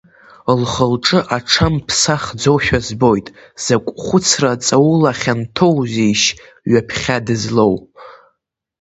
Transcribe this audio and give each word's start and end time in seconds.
Лхы-лҿы 0.59 1.19
аҽамԥсахӡошәа 1.37 2.79
збоит, 2.87 3.27
закә 3.63 3.89
хәыцра 4.05 4.51
ҵаулахьанҭоузеишь 4.65 6.27
ҩаԥхьа 6.71 7.17
дызлоу? 7.25 7.75